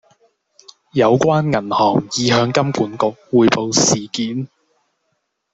[0.93, 2.97] 有關銀行已向金管局
[3.29, 4.47] 匯報事件